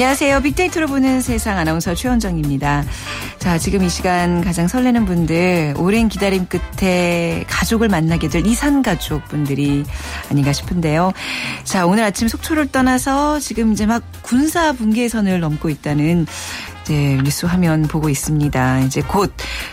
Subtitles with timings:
[0.00, 0.40] 안녕하세요.
[0.40, 2.84] 빅데이터로 보는 세상 아나운서 최원정입니다.
[3.38, 9.22] 자, 지금 이 시간 가장 설레는 분들, 오랜 기다림 끝에 가족을 만나게 될 이산 가족
[9.26, 9.84] 분들이
[10.30, 11.12] 아닌가 싶은데요.
[11.64, 16.26] 자, 오늘 아침 속초를 떠나서 지금 이제 막 군사 분계선을 넘고 있다는
[16.82, 18.80] 이제 뉴스 화면 보고 있습니다.
[18.80, 19.32] 이제 곧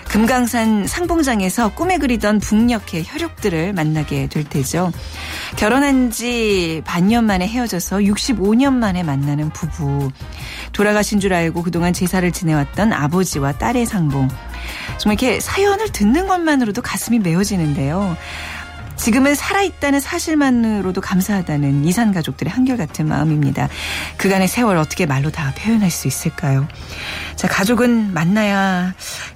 [0.09, 4.91] 금강산 상봉장에서 꿈에 그리던 북녘의 혈육들을 만나게 될 테죠.
[5.55, 10.11] 결혼한 지 반년 만에 헤어져서 65년 만에 만나는 부부.
[10.73, 14.27] 돌아가신 줄 알고 그동안 제사를 지내왔던 아버지와 딸의 상봉.
[14.97, 18.17] 정말 이렇게 사연을 듣는 것만으로도 가슴이 메어지는데요.
[18.97, 23.69] 지금은 살아있다는 사실만으로도 감사하다는 이산 가족들의 한결같은 마음입니다.
[24.17, 26.67] 그간의 세월 어떻게 말로 다 표현할 수 있을까요?
[27.35, 28.95] 자, 가족은 만나야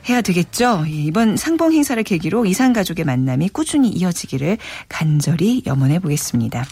[0.10, 0.84] 해야 되겠죠?
[0.88, 4.58] 예, 이번 상봉 행사를 계기로 이산 가족의 만남이 꾸준히 이어지기를
[4.90, 6.66] 간절히 염원해 보겠습니다.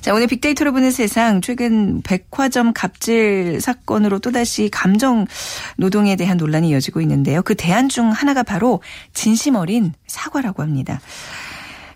[0.00, 5.26] 자, 오늘 빅데이터로 보는 세상 최근 백화점 갑질 사건으로 또다시 감정
[5.76, 7.42] 노동에 대한 논란이 이어지고 있는데요.
[7.42, 11.00] 그 대안 중 하나가 바로 진심 어린 사과라고 합니다.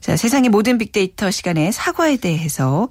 [0.04, 2.90] 자, 세상의 모든 빅데이터 시간에 사과에 대해서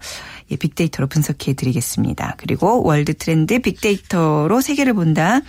[0.49, 2.33] 예, 빅데이터로 분석해 드리겠습니다.
[2.39, 5.41] 그리고 월드 트렌드 빅데이터로 세계를 본다.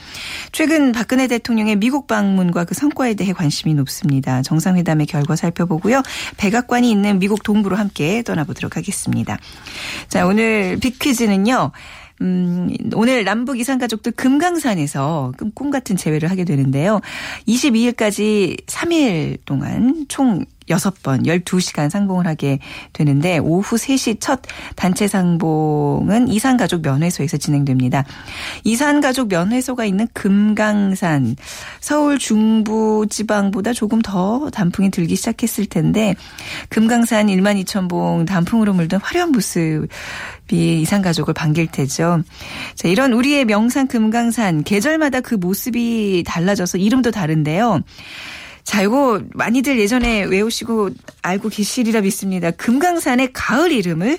[0.53, 4.43] 최근 박근혜 대통령의 미국 방문과 그 성과에 대해 관심이 높습니다.
[4.43, 6.03] 정상회담의 결과 살펴보고요.
[6.37, 9.39] 백악관이 있는 미국 동부로 함께 떠나보도록 하겠습니다.
[10.09, 11.73] 자, 오늘 빅퀴즈는요.
[12.21, 17.01] 음, 오늘 남북 이산 가족들 금강산에서 꿈 같은 재회를 하게 되는데요.
[17.49, 22.59] 22일까지 3일 동안 총 6번 12시간 상봉을 하게
[22.93, 24.41] 되는데 오후 3시 첫
[24.77, 28.05] 단체 상봉은 이산가족 면회소에서 진행됩니다.
[28.65, 31.37] 이산가족 면회소가 있는 금강산
[31.81, 36.15] 서울 중부 지방보다 조금 더 단풍이 들기 시작했을 텐데
[36.69, 42.23] 금강산 1만 2천 봉 단풍으로 물든 화려한 모습이 이산가족을 반길 테죠.
[42.75, 47.83] 자, 이런 우리의 명산 금강산 계절마다 그 모습이 달라져서 이름도 다른데요.
[48.65, 50.91] 자, 이거 많이들 예전에 외우시고
[51.23, 52.51] 알고 계시리라 믿습니다.
[52.51, 54.19] 금강산의 가을 이름을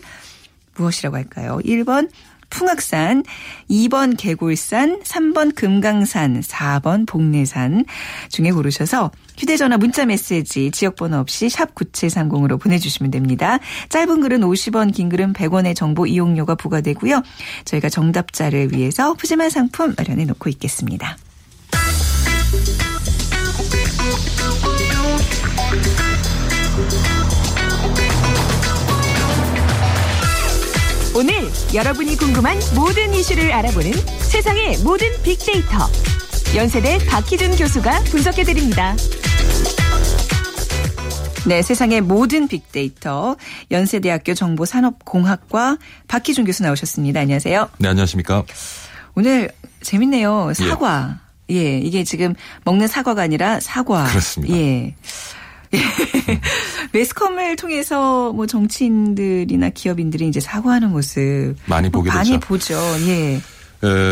[0.78, 1.60] 무엇이라고 할까요?
[1.66, 2.10] 1번
[2.50, 3.24] 풍악산,
[3.70, 7.86] 2번 개골산, 3번 금강산, 4번 복내산
[8.30, 13.60] 중에 고르셔서 휴대전화 문자 메시지 지역번호 없이 샵 9730으로 보내주시면 됩니다.
[13.90, 17.24] 짧은 글은 50원, 긴 글은 100원의 정보 이용료가 부과되고요.
[17.66, 21.18] 저희가 정답자를 위해서 푸짐한 상품 마련해 놓고 있겠습니다.
[31.76, 35.90] 여러분이 궁금한 모든 이슈를 알아보는 세상의 모든 빅데이터.
[36.56, 38.96] 연세대 박희준 교수가 분석해드립니다.
[41.46, 43.36] 네, 세상의 모든 빅데이터
[43.72, 45.78] 연세대학교 정보산업공학과
[46.08, 47.20] 박희준 교수 나오셨습니다.
[47.20, 47.70] 안녕하세요.
[47.80, 48.46] 네, 안녕하십니까?
[49.16, 50.54] 오늘 재밌네요.
[50.54, 51.20] 사과.
[51.50, 54.06] 예, 예 이게 지금 먹는 사과가 아니라 사과.
[54.06, 54.56] 그렇습니다.
[54.56, 54.96] 예.
[56.94, 62.40] 매스컴을 통해서 뭐 정치인들이나 기업인들이 이제 사과하는 모습 많이 보게 많이 되죠.
[62.40, 62.76] 보죠.
[63.08, 63.40] 예.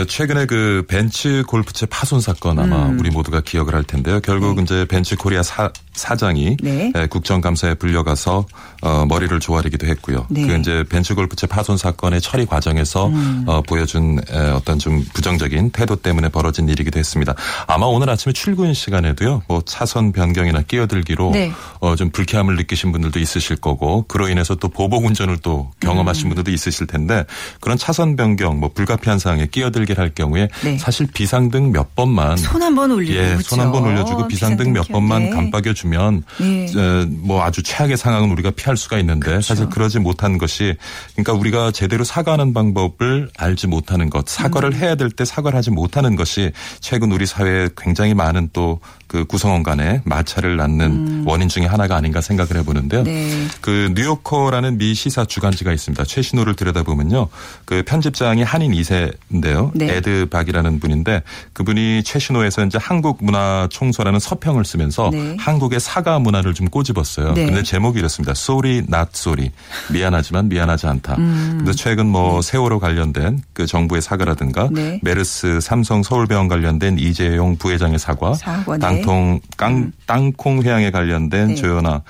[0.07, 3.00] 최근에 그 벤츠 골프채 파손 사건 아마 음.
[3.00, 4.19] 우리 모두가 기억을 할 텐데요.
[4.19, 4.63] 결국 네.
[4.63, 6.91] 이제 벤츠 코리아 사, 사장이 네.
[7.09, 8.45] 국정감사에 불려가서
[8.81, 10.28] 어, 머리를 조아리기도 했고요.
[10.29, 10.45] 네.
[10.45, 13.44] 그 이제 벤츠 골프채 파손 사건의 처리 과정에서 음.
[13.47, 17.35] 어, 보여준 에, 어떤 좀 부정적인 태도 때문에 벌어진 일이기도 했습니다.
[17.67, 19.44] 아마 오늘 아침에 출근 시간에도요.
[19.47, 21.51] 뭐 차선 변경이나 끼어들기로 네.
[21.79, 26.29] 어, 좀 불쾌함을 느끼신 분들도 있으실 거고 그로 인해서 또 보복 운전을 또 경험하신 음.
[26.29, 27.25] 분들도 있으실 텐데
[27.59, 30.78] 그런 차선 변경 뭐 불가피한 상황에 끼어 들게 할 경우에 네.
[30.78, 34.88] 사실 비상등 몇 번만 손 한 번 올리고 예, 손한 번 올려주고 비상등, 비상등 몇
[34.88, 36.68] 번만 깜빡여 주면 네.
[37.07, 39.41] 뭐 아주 최악의 상황은 우리가 피할 수가 있는데 그렇죠.
[39.47, 40.75] 사실 그러지 못한 것이
[41.15, 44.74] 그러니까 우리가 제대로 사과하는 방법을 알지 못하는 것 사과를 음.
[44.75, 48.80] 해야 될 때 사과를 하지 못하는 것이 최근 우리 사회에 굉장히 많은 또
[49.13, 51.24] 그 구성원 간의 마찰을 낳는 음.
[51.27, 53.04] 원인 중에 하나가 아닌가 생각을 해보는데요.
[53.04, 53.45] 네.
[53.62, 56.04] 그 뉴요커라는 미 시사 주간지가 있습니다.
[56.04, 57.27] 최신호를 들여다보면요.
[57.66, 59.71] 그 편집장이 한인 2세인데 요.
[59.75, 59.95] 네.
[59.95, 61.21] 에드 박이라는 분인데
[61.53, 65.38] 그분이 최신호에서 이제 한국 문화 총서라는 서평을 쓰면서 네.
[65.39, 67.33] 한국의 사과 문화를 좀 꼬집었어요.
[67.33, 67.45] 네.
[67.45, 68.31] 근데 제목이 이렇습니다.
[68.31, 69.51] Sorry, not sorry.
[69.91, 71.15] 미안하지만 미안하지 않다.
[71.17, 71.55] 음.
[71.59, 72.51] 근데 최근 뭐 네.
[72.51, 75.00] 세월호 관련된 그 정부의 사과라든가 네.
[75.03, 79.91] 메르스 삼성 서울병원 관련된 이재용 부회장의 사과, 사과 당 보통 깡, 음.
[80.06, 81.56] 땅콩 회항에 관련된 네.
[81.56, 82.01] 조현아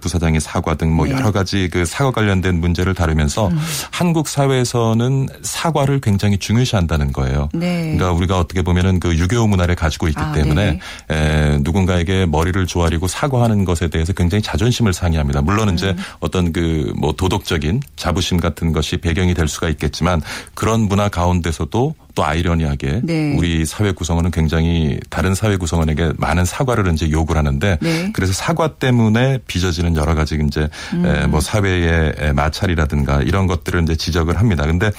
[0.00, 1.12] 부사장의 사과 등뭐 네.
[1.12, 3.58] 여러 가지 그 사과 관련된 문제를 다루면서 음.
[3.90, 6.81] 한국 사회에서는 사과를 굉장히 중요시한다.
[6.82, 7.48] 한다는 거예요.
[7.52, 7.94] 네.
[7.96, 11.14] 그러니까 우리가 어떻게 보면은 그 유교 문화를 가지고 있기 아, 때문에 네.
[11.16, 15.42] 에, 누군가에게 머리를 조아리고 사과하는 것에 대해서 굉장히 자존심을 상해합니다.
[15.42, 15.74] 물론 음.
[15.74, 20.20] 이제 어떤 그 뭐 도덕적인 자부심 같은 것이 배경이 될 수가 있겠지만
[20.54, 23.34] 그런 문화 가운데서도 또 아이러니하게 네.
[23.36, 28.10] 우리 사회 구성원은 굉장히 다른 사회 구성원에게 많은 사과를 이제 요구를 하는데 네.
[28.12, 31.30] 그래서 사과 때문에 빚어지는 여러 가지 이제 음.
[31.30, 34.66] 뭐 사회의 마찰이라든가 이런 것들을 이제 지적을 합니다.
[34.66, 34.90] 근데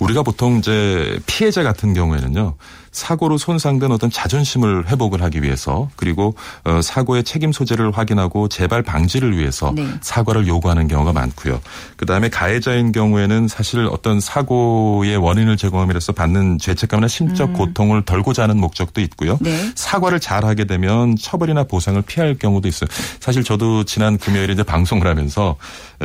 [0.00, 2.54] 우리가 보통 이제 피해자 같은 경우에는요.
[2.96, 6.34] 사고로 손상된 어떤 자존심을 회복을 하기 위해서 그리고
[6.64, 9.86] 어, 사고의 책임 소재를 확인하고 재발 방지를 위해서 네.
[10.00, 11.60] 사과를 요구하는 경우가 많고요.
[11.98, 17.52] 그다음에 가해자인 경우에는 사실 어떤 사고의 원인을 제공함으로써 받는 죄책감이나 심적 음.
[17.52, 19.36] 고통을 덜고자 하는 목적도 있고요.
[19.42, 19.70] 네.
[19.74, 22.88] 사과를 잘하게 되면 처벌이나 보상을 피할 경우도 있어요.
[23.20, 25.56] 사실 저도 지난 금요일에 이제 방송을 하면서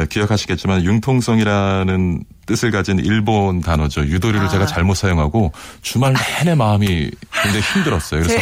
[0.09, 4.01] 기억하시겠지만 융통성이라는 뜻을 가진 일본 단어죠.
[4.01, 4.49] 유도리를 아.
[4.49, 5.51] 제가 잘못 사용하고
[5.81, 7.11] 주말 내내 마음이
[7.43, 8.23] 굉장히 힘들었어요.
[8.23, 8.39] 그래서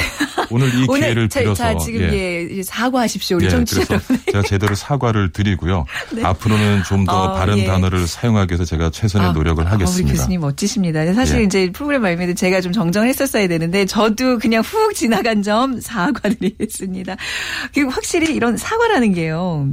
[0.52, 2.48] 오늘 이 기회를 빌어서 자, 지금 예.
[2.52, 3.38] 예 사과하십시오.
[3.38, 4.20] 우리 예, 청취자 여러분.
[4.26, 5.86] 제가 제대로 사과를 드리고요.
[6.14, 6.24] 네.
[6.24, 7.66] 앞으로는 좀더 어, 바른 예.
[7.66, 10.10] 단어를 사용하기 위해서 제가 최선의 아, 노력을 하겠습니다.
[10.10, 11.14] 우리 교수님 멋지십니다.
[11.14, 11.44] 사실 예.
[11.44, 17.16] 이제 프로그램 말미에 제가 좀 정정했었어야 되는데 저도 그냥 훅 지나간 점 사과드리겠습니다.
[17.74, 19.72] 그리고 확실히 이런 사과라는 게요.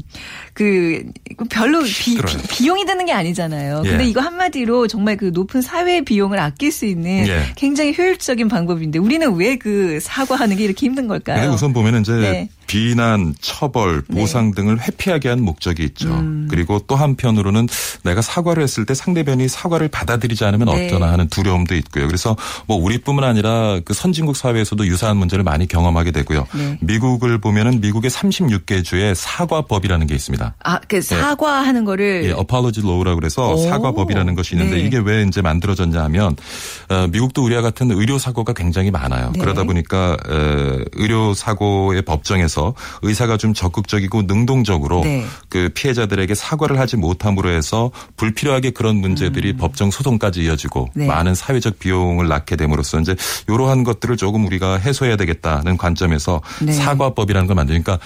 [0.54, 1.04] 그
[1.50, 2.18] 별로 비,
[2.48, 3.82] 비, 용이 드는 게 아니잖아요.
[3.84, 3.90] 예.
[3.90, 7.42] 근데 이거 한마디로 정말 그 높은 사회 비용을 아낄 수 있는 예.
[7.56, 11.40] 굉장히 효율적인 방법인데 우리는 왜 그 사과하는 게 이렇게 힘든 걸까요?
[11.40, 12.48] 네, 우선 보면 이제 네.
[12.66, 14.20] 비난, 처벌, 네.
[14.20, 14.56] 보상 네.
[14.56, 16.08] 등을 회피하게 한 목적이 있죠.
[16.08, 16.48] 음.
[16.50, 17.68] 그리고 또 한편으로는
[18.02, 20.86] 내가 사과를 했을 때 상대방이 사과를 받아들이지 않으면 네.
[20.86, 22.06] 어떠나 하는 두려움도 있고요.
[22.06, 22.36] 그래서
[22.66, 26.46] 뭐 우리뿐만 아니라 그 선진국 사회에서도 유사한 문제를 많이 경험하게 되고요.
[26.54, 26.78] 네.
[26.80, 30.54] 미국을 보면은 미국의 36개 주에 사과법이라는 게 있습니다.
[30.62, 31.02] 아, 그 네.
[31.02, 34.82] 사과하는 거를 예, apology law라고 그래서 사과법이라는 것이 있는데 네.
[34.82, 36.36] 이게 왜 이제 만들어졌냐 하면
[36.88, 39.32] 어, 미국도 우리와 같은 의료 사고가 굉장히 많아요.
[39.38, 40.16] 그러다 보니까
[40.92, 45.24] 의료 사고의 법정에서 해서 의사가 좀 적극적이고 능동적으로 네.
[45.50, 49.56] 그 피해자들에게 사과를 하지 못함으로 해서 불필요하게 그런 문제들이 음.
[49.58, 51.06] 법정 소송까지 이어지고 네.
[51.06, 53.14] 많은 사회적 비용을 낳게 됨으로써 이제
[53.48, 56.72] 이러한 것들을 조금 우리가 해소해야 되겠다는 관점에서 네.
[56.72, 57.98] 사과법이라는 걸 만드니까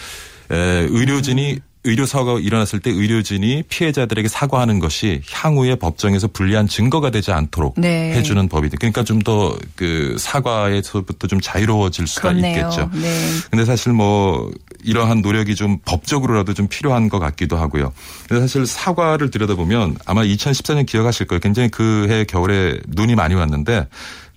[0.51, 1.70] 의료진이 음.
[1.85, 8.13] 의료 사고가 일어났을 때 의료진이 피해자들에게 사과하는 것이 향후에 법정에서 불리한 증거가 되지 않도록 네.
[8.13, 8.77] 해주는 법이다.
[8.79, 12.59] 그러니까 좀 더 그 사과에서부터 좀 자유로워질 수가 그렇네요.
[12.59, 12.91] 있겠죠.
[12.93, 13.19] 네.
[13.51, 14.51] 근데 사실 뭐
[14.85, 17.93] 이러한 노력이 좀 법적으로라도 좀 필요한 것 같기도 하고요.
[18.29, 21.41] 근데 사실 사과를 들여다보면 아마 2014년 기억하실 거예요.
[21.41, 23.87] 굉장히 그 해 겨울에 눈이 많이 왔는데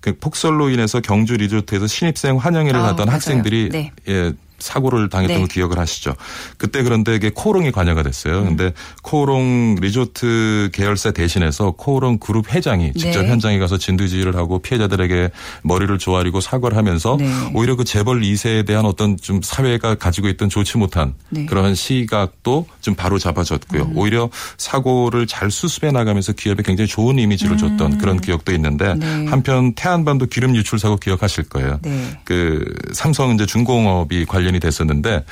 [0.00, 3.14] 그 폭설로 인해서 경주 리조트에서 신입생 환영회를 아, 하던 맞아요.
[3.14, 3.90] 학생들이 네.
[4.08, 5.40] 예, 사고를 당했던 네.
[5.40, 6.14] 걸 기억을 하시죠.
[6.56, 8.40] 그때 그런데 이게 코오롱이 관여가 됐어요.
[8.40, 8.44] 음.
[8.56, 8.72] 근데
[9.02, 13.28] 코오롱 리조트 계열사 대신해서 코오롱 그룹 회장이 직접 네.
[13.28, 15.30] 현장에 가서 진두지휘를 하고 피해자들에게
[15.62, 17.26] 머리를 조아리고 사과를 하면서 네.
[17.54, 21.46] 오히려 그 재벌 2세에 대한 어떤 좀 사회가 가지고 있던 좋지 못한 네.
[21.46, 23.82] 그러한 시각도 좀 바로 잡아졌고요.
[23.82, 23.98] 음.
[23.98, 27.98] 오히려 사고를 잘 수습해 나가면서 기업에 굉장히 좋은 이미지를 줬던 음.
[27.98, 29.26] 그런 기억도 있는데 네.
[29.26, 31.78] 한편 태안반도 기름 유출 사고 기억하실 거예요.
[31.82, 32.20] 네.
[32.24, 35.24] 그 삼성 이제 중공업이 관련 관련이 됐었는데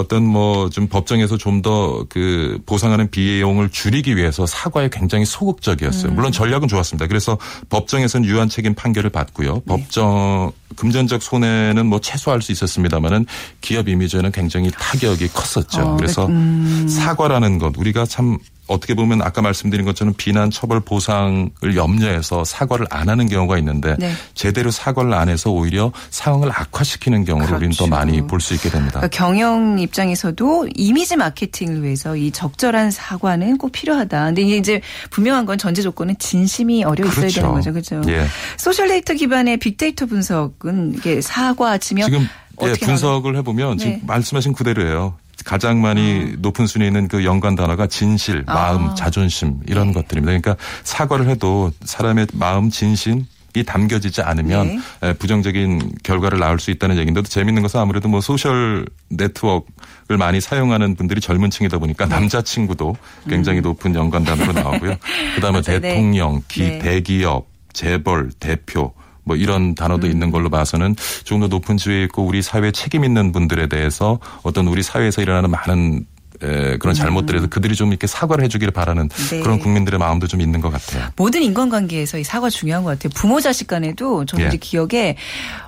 [0.00, 6.12] 어떤 뭐 좀 법정에서 좀 더 그 보상하는 비용을 줄이기 위해서 사과에 굉장히 소극적이었어요.
[6.12, 6.14] 음.
[6.14, 7.06] 물론 전략은 좋았습니다.
[7.08, 7.36] 그래서
[7.68, 9.54] 법정에서는 유한 책임 판결을 받고요.
[9.54, 9.60] 네.
[9.66, 13.26] 법정 금전적 손해는 뭐 최소화할 수 있었습니다만은
[13.60, 15.80] 기업 이미지에는 굉장히 타격이 컸었죠.
[15.80, 16.86] 어, 그래서 음.
[16.88, 23.08] 사과라는 것 우리가 참 어떻게 보면 아까 말씀드린 것처럼 비난, 처벌, 보상을 염려해서 사과를 안
[23.08, 24.12] 하는 경우가 있는데 네.
[24.34, 27.56] 제대로 사과를 안 해서 오히려 상황을 악화시키는 경우를 그렇죠.
[27.58, 27.90] 우리는 더 그렇죠.
[27.90, 29.00] 많이 볼 수 있게 됩니다.
[29.00, 34.26] 그러니까 경영 입장에서도 이미지 마케팅을 위해서 이 적절한 사과는 꼭 필요하다.
[34.26, 37.40] 근데 이제 분명한 건 전제 조건은 진심이 어려 있어야 그렇죠.
[37.40, 37.72] 되는 거죠.
[37.72, 38.02] 그렇죠.
[38.08, 38.26] 예.
[38.56, 42.28] 소셜 데이터 기반의 빅데이터 분석은 이게 사과 치면 지금
[42.62, 43.84] 예, 분석을 해보면 네.
[43.84, 45.14] 지금 말씀하신 그대로예요.
[45.44, 46.36] 가장 많이 음.
[46.40, 48.94] 높은 순위에 있는 그 연관 단어가 진실, 마음, 아.
[48.94, 49.92] 자존심 이런 네.
[49.94, 50.38] 것들입니다.
[50.38, 53.26] 그러니까 사과를 해도 사람의 마음, 진심
[53.56, 55.12] 이 담겨지지 않으면 네.
[55.14, 60.96] 부정적인 결과를 낳을 수 있다는 얘기인데 또 재밌는 것은 아무래도 뭐 소셜 네트워크를 많이 사용하는
[60.96, 62.14] 분들이 젊은 층이다 보니까 네.
[62.14, 62.96] 남자친구도
[63.28, 63.62] 굉장히 음.
[63.62, 64.96] 높은 연관 단어로 나오고요.
[65.34, 65.80] 그다음에 네.
[65.80, 66.78] 대통령, 기, 네.
[66.78, 68.92] 대기업, 재벌, 대표
[69.28, 70.10] 뭐 이런 단어도 음.
[70.10, 74.66] 있는 걸로 봐서는 조금 더 높은 지위에 있고 우리 사회에 책임 있는 분들에 대해서 어떤
[74.66, 76.06] 우리 사회에서 일어나는 많은
[76.38, 77.50] 그런 잘못들에서 음.
[77.50, 79.40] 그들이 좀 이렇게 사과를 해주기를 바라는 네.
[79.40, 81.08] 그런 국민들의 마음도 좀 있는 것 같아요.
[81.16, 83.10] 모든 인간관계에서 이 사과 중요한 것 같아요.
[83.14, 84.48] 부모 자식 간에도 저는 예.
[84.48, 85.16] 이제 기억에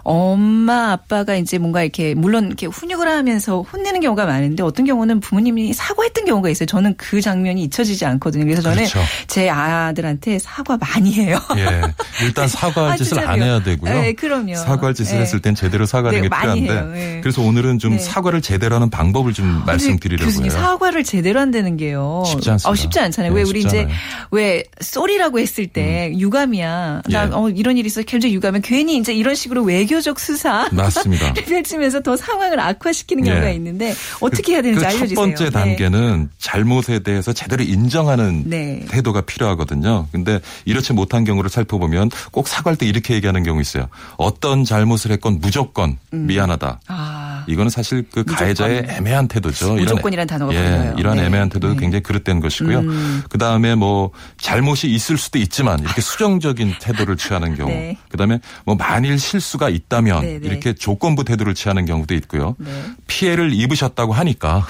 [0.03, 5.73] 엄마 아빠가 이제 뭔가 이렇게 물론 이렇게 훈육을 하면서 혼내는 경우가 많은데 어떤 경우는 부모님이
[5.73, 6.67] 사과했던 경우가 있어요.
[6.67, 8.45] 저는 그 장면이 잊혀지지 않거든요.
[8.45, 9.00] 그래서 저는 그렇죠.
[9.27, 11.39] 제 아들한테 사과 많이 해요.
[11.57, 11.83] 예.
[12.25, 13.93] 일단 사과할 아, 짓을 안 해야 되고요.
[13.93, 14.57] 네, 그럼요.
[14.57, 15.23] 사과할 짓을 네.
[15.23, 16.99] 했을 땐 제대로 사과하는 네, 게 필요한데.
[16.99, 17.21] 네.
[17.23, 17.99] 그래서 오늘은 좀 네.
[17.99, 20.50] 사과를 제대로 하는 방법을 좀 말씀드리려고요.
[20.61, 22.23] 교수님 사과를 제대로 한다는 게요.
[22.26, 22.71] 쉽지 않습니다.
[22.71, 23.33] 어, 쉽지 않잖아요.
[23.33, 23.88] 왜 네, 우리 이제
[24.31, 26.21] 왜 쏘리라고 했을 때 음.
[26.21, 27.02] 유감이야.
[27.09, 27.31] 나 예.
[27.33, 28.02] 어, 이런 일이 있어.
[28.02, 31.33] 굉장히 유감이 괜히 이제 이런 식으로 외교적 수사 맞습니다.
[31.47, 33.55] 펼치면서 더 상황을 악화시키는 경우가 예.
[33.55, 35.09] 있는데 어떻게 해야 되는지 그 알려주세요.
[35.09, 38.50] 첫 번째 단계는 잘못에 대해서 제대로 인정하는
[38.88, 40.09] 태도가 필요하거든요.
[40.12, 43.88] 근데 이렇지 못한 경우를 살펴보면 꼭 사과할 때 이렇게 얘기하는 경우 있어요.
[44.17, 46.26] 어떤 잘못을 했건 무조건 음.
[46.26, 46.81] 미안하다.
[46.88, 47.39] 아.
[47.50, 48.37] 이거는 사실 그 무조건.
[48.37, 49.75] 가해자의 애매한 태도죠.
[49.75, 51.26] 무조건이란 단어가 예, 이런 네.
[51.26, 51.80] 애매한 태도도 네.
[51.80, 52.78] 굉장히 그릇된 것이고요.
[52.80, 53.23] 음.
[53.28, 57.71] 그 다음에 뭐 잘못이 있을 수도 있지만 이렇게 수정적인 태도를 취하는 경우.
[57.71, 57.97] 네.
[58.09, 60.49] 그 다음에 뭐 만일 실수가 있다면 네, 네.
[60.49, 62.57] 이렇게 조건부 태도를 취하는 경우도 있고요.
[62.59, 62.71] 네.
[63.07, 64.66] 피해를 입으셨다고 하니까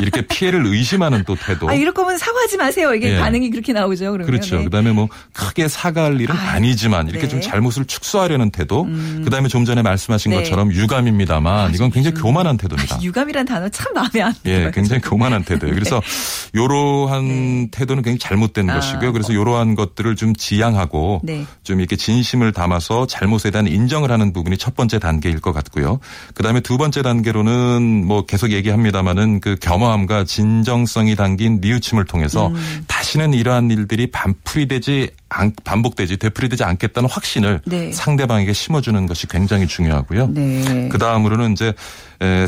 [0.00, 1.68] 이렇게 피해를 의심하는 또 태도.
[1.70, 2.94] 아, 이럴 거면 사과하지 마세요.
[2.94, 3.20] 이게 예.
[3.20, 4.12] 반응이 그렇게 나오죠.
[4.12, 4.26] 그러면.
[4.26, 4.58] 그렇죠.
[4.58, 4.64] 네.
[4.64, 7.28] 그다음에 뭐 크게 사과할 일은 아, 니지만 이렇게 네.
[7.28, 8.84] 좀 잘못을 축소하려는 태도.
[8.84, 9.22] 음.
[9.24, 10.36] 그다음에 좀 전에 말씀하신 네.
[10.38, 12.19] 것처럼 유감입니다만 아, 이건 굉장히 음.
[12.20, 12.96] 교만한 태도입니다.
[12.96, 14.66] 아, 유감이란 단어 참 마음에 안 들어요.
[14.66, 15.74] 예, 굉장히 교만한 태도예요.
[15.74, 16.00] 그래서
[16.52, 17.68] 이러한 네.
[17.70, 18.74] 태도는 굉장히 잘못된 아.
[18.74, 19.12] 것이고요.
[19.12, 21.46] 그래서 이러한 것들을 좀 지양하고 네.
[21.62, 26.00] 좀 이렇게 진심을 담아서 잘못에 대한 인정을 하는 부분이 첫 번째 단계일 것 같고요.
[26.34, 32.84] 그다음에 두 번째 단계로는 뭐 계속 얘기합니다마는 그 겸허함과 진정성이 담긴 뉘우침을 통해서 음.
[32.86, 35.10] 다시는 이러한 일들이 반풀이 되지
[35.64, 37.92] 반복되지 되풀이되지 않겠다는 확신을 네.
[37.92, 40.28] 상대방에게 심어주는 것이 굉장히 중요하고요.
[40.28, 40.88] 네.
[40.90, 41.72] 그 다음으로는 이제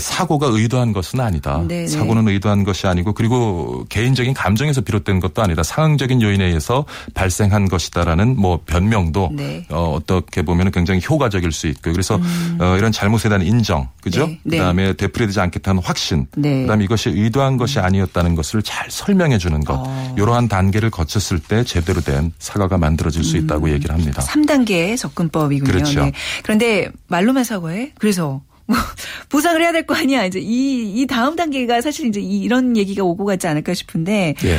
[0.01, 1.59] 사고가 의도한 것은 아니다.
[1.67, 1.83] 네네.
[1.83, 1.87] 네.
[1.87, 5.63] 사고는 의도한 것이 아니고 그리고 개인적인 감정에서 비롯된 것도 아니다.
[5.63, 9.67] 상황적인 요인에 의해서 발생한 것이다라는 뭐 변명도 네.
[9.71, 12.59] 어, 어떻게 보면 굉장히 효과적일 수 있고 그래서 음.
[12.61, 14.27] 어, 이런 잘못에 대한 인정, 그죠?
[14.27, 14.41] 네.
[14.45, 14.59] 네.
[14.59, 16.63] 그다음에 되풀이되지 않겠다는 확신, 네.
[16.63, 20.15] 그다음에 이것이 의도한 것이 아니었다는 것을 잘 설명해 주는 것, 어.
[20.19, 23.73] 이러한 단계를 거쳤을 때 제대로 된 사과가 만들어질 수 있다고 음.
[23.73, 24.23] 얘기를 합니다.
[24.23, 25.73] 3단계 접근법이군요.
[25.73, 26.05] 그렇죠.
[26.05, 26.13] 네.
[26.43, 27.93] 그런데 말로만 사과해?
[27.99, 28.52] 그래서 뭐
[29.29, 30.25] 보상을 해야 될 거 아니야.
[30.25, 34.35] 이제 이, 이 다음 단계가 사실 이제 이런 얘기가 오고 가지 않을까 싶은데.
[34.45, 34.59] 예.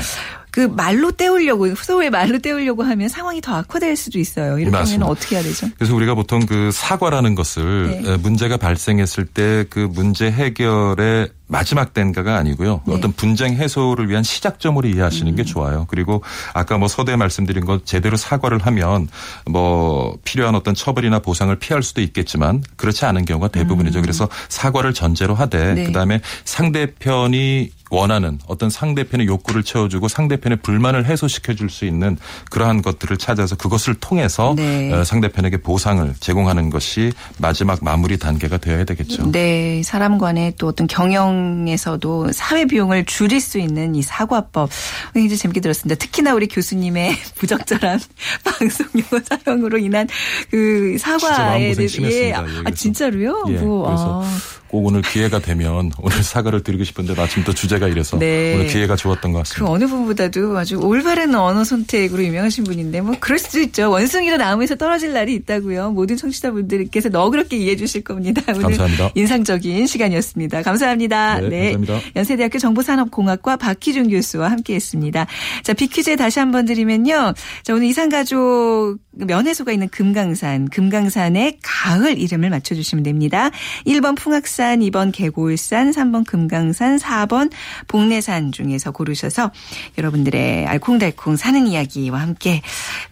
[0.51, 4.60] 그 말로 때우려고 소위 말로 때우려고 하면 상황이 더 악화될 수도 있어요.
[4.60, 5.67] 이렇게 하면 어떻게 해야 되죠?
[5.79, 8.17] 그래서 우리가 보통 그 사과라는 것을 네.
[8.17, 12.81] 문제가 발생했을 때 그 문제 해결의 마지막 단계가 아니고요.
[12.88, 12.95] 네.
[12.95, 15.36] 어떤 분쟁 해소를 위한 시작점으로 이해하시는 음.
[15.36, 15.86] 게 좋아요.
[15.88, 16.24] 그리고
[16.55, 19.07] 아까 뭐 서두에 말씀드린 것 제대로 사과를 하면
[19.45, 24.00] 뭐 필요한 어떤 처벌이나 보상을 피할 수도 있겠지만 그렇지 않은 경우가 대부분이죠.
[24.00, 24.01] 음.
[24.01, 25.83] 그래서 사과를 전제로 하되 네.
[25.83, 32.17] 그다음에 상대편이 원하는 어떤 상대편의 욕구를 채워주고 상대편의 불만을 해소시켜 줄 수 있는
[32.51, 34.93] 그러한 것들을 찾아서 그것을 통해서 네.
[34.93, 39.31] 어, 상대편에게 보상을 제공하는 것이 마지막 마무리 단계가 되어야 되겠죠.
[39.31, 39.81] 네.
[39.83, 44.70] 사람 간의 또 어떤 경영 에서도 사회 비용을 줄일 수 있는 이 사과법
[45.14, 45.98] 굉장히 재밌게 들었습니다.
[46.00, 48.00] 특히나 우리 교수님의 부적절한
[48.44, 50.08] 방송 용어 사용으로 인한
[50.50, 52.34] 그 사과에 대해서 예.
[52.34, 53.46] 아, 진짜로요?
[53.50, 53.58] 예.
[53.58, 54.40] 뭐, 그래서 아.
[54.74, 58.56] 꼭 오늘 기회가 되면 오늘 사과를 드리고 싶은데 마침 또 주제가 이래서 네.
[58.56, 59.63] 오늘 기회가 좋았던 것 같습니다.
[59.63, 63.92] 그 어느 분보다도 아주 올바른 언어 선택으로 유명하신 분인데 뭐 그럴 수도 있죠.
[63.92, 65.92] 원숭이도 나무에서 떨어질 날이 있다고요.
[65.92, 68.42] 모든 청취자분들께서 너그럽게 이해해 주실 겁니다.
[68.48, 69.12] 오늘 감사합니다.
[69.13, 70.63] 인상적인 시간이었습니다.
[70.63, 71.42] 감사합니다.
[71.42, 71.72] 네, 네.
[71.74, 72.10] 감사합니다.
[72.15, 75.27] 연세대학교 정보산업공학과 박희준 교수와 함께했습니다.
[75.62, 77.36] 자, 비퀴즈 다시 한번 드리면요.
[77.62, 83.51] 자, 오늘 이산가족 면회소가 있는 금강산, 금강산의 가을 이름을 맞춰주시면 됩니다.
[83.86, 87.51] 1번 풍악산, 2번 계골산, 3번 금강산, 4번
[87.88, 89.51] 복내산 중에서 고르셔서
[89.98, 92.62] 여러분들의 알콩달콩 사는 이야기와 함께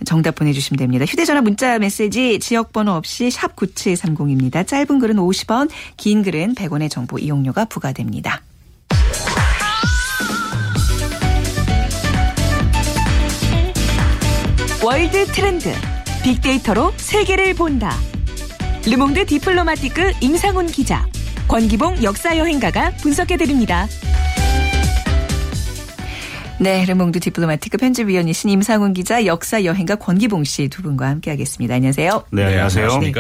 [0.06, 1.06] 정답 보내주시면 됩니다.
[1.06, 4.66] 휴대전화 문자 메시지 지역번호 없이 샵 9730입니다.
[4.66, 8.42] 짧은 글은 50원, 긴 글은 100원의 정보 이용료가 부과됩니다.
[14.84, 15.72] 월드 트렌드
[16.24, 17.96] 빅데이터로 세계를 본다.
[18.88, 21.08] 르몽드 디플로마티크 임상훈 기자,
[21.52, 23.86] 권기봉 역사여행가가 분석해드립니다.
[26.62, 31.76] 네, 르몽드 디플로마티크 편집위원이신 임상훈 기자, 역사여행가 권기봉 씨 두 분과 함께하겠습니다.
[31.76, 32.24] 안녕하세요.
[32.32, 33.00] 네, 안녕하세요.
[33.00, 33.12] 네.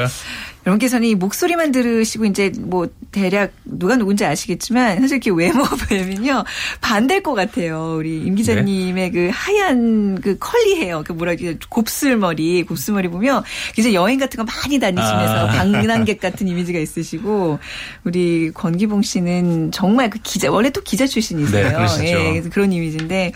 [0.65, 6.43] 여러분께서는 이 목소리만 들으시고 이제 뭐 대략 누가 누군지 아시겠지만 사실 이렇게 외모 보면요
[6.81, 7.95] 반대일 것 같아요.
[7.97, 9.11] 우리 임 기자님의 네.
[9.11, 13.43] 그 하얀 그 컬리 헤어, 그 뭐라 그래 곱슬머리, 곱슬머리 보면
[13.77, 15.51] 이제 여행 같은 거 많이 다니시면서 아.
[15.51, 17.59] 방랑객 같은 이미지가 있으시고
[18.03, 21.69] 우리 권기봉 씨는 정말 그 기자 원래 또 기자 출신이세요.
[21.69, 23.31] 네, 예, 그래서 그런 이미지인데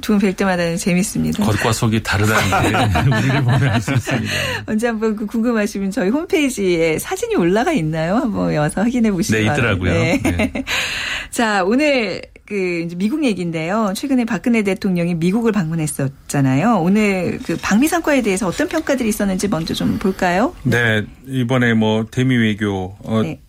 [0.00, 1.42] 두 분 뵐 때마다 재밌습니다.
[1.44, 4.32] 겉과 속이 다르다는 게 우리를 보면 알 수 있습니다.
[4.66, 8.16] 언제 한번 그 궁금하시면 저희 홈페이지 홈 페이지에 사진이 올라가 있나요?
[8.16, 9.92] 한번 와서 확인해 보시기 네, 있더라고요.
[9.92, 10.20] 네.
[10.22, 10.64] 네.
[11.30, 13.92] 자, 오늘 그 이제 미국 얘기인데요.
[13.96, 16.80] 최근에 박근혜 대통령이 미국을 방문했었잖아요.
[16.82, 20.54] 오늘 그 방미 성과에 대해서 어떤 평가들이 있었는지 먼저 좀 볼까요?
[20.62, 23.40] 네, 이번에 뭐 대미 외교 어 네.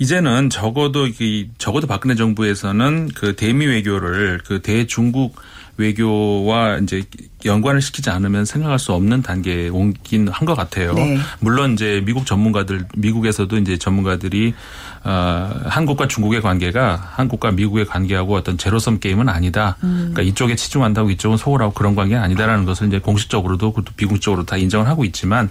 [0.00, 5.36] 이제는 적어도 이 적어도 박근혜 정부에서는 그 대미 외교를 그 대중국
[5.78, 7.02] 외교와 이제
[7.44, 10.92] 연관을 시키지 않으면 생각할 수 없는 단계에 온긴 한 것 같아요.
[10.94, 11.18] 네.
[11.40, 14.54] 물론 이제 미국 전문가들 미국에서도 이제 전문가들이
[15.04, 19.76] 어, 한국과 중국의 관계가 한국과 미국의 관계하고 어떤 제로섬 게임은 아니다.
[19.82, 20.10] 음.
[20.12, 24.86] 그러니까 이쪽에 치중한다고 이쪽은 소홀하고 그런 관계는 아니다라는 것을 이제 공식적으로도 그것도 비공식적으로 다 인정을
[24.86, 25.50] 하고 있지만